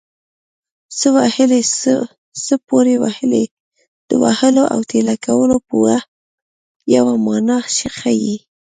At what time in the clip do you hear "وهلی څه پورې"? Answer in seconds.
1.17-2.95